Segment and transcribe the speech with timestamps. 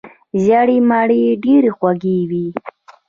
[0.43, 2.47] ژیړې مڼې ډیرې خوږې وي.